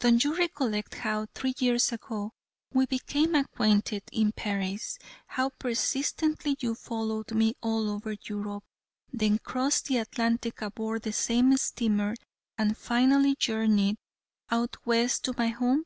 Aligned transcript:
Don't 0.00 0.24
you 0.24 0.34
recollect 0.34 0.94
how, 0.94 1.26
three 1.34 1.52
years 1.58 1.92
ago, 1.92 2.32
we 2.72 2.86
became 2.86 3.34
acquainted 3.34 4.04
in 4.10 4.32
Paris; 4.32 4.98
how 5.26 5.50
persistently 5.50 6.56
you 6.60 6.74
followed 6.74 7.32
me 7.32 7.56
all 7.60 7.90
over 7.90 8.14
Europe, 8.22 8.64
then 9.12 9.36
crossed 9.38 9.84
the 9.88 9.98
Atlantic 9.98 10.62
aboard 10.62 11.02
the 11.02 11.12
same 11.12 11.54
steamer, 11.58 12.14
and 12.56 12.74
finally 12.78 13.36
journeyed 13.38 13.98
out 14.48 14.78
West 14.86 15.24
to 15.26 15.34
my 15.36 15.48
home? 15.48 15.84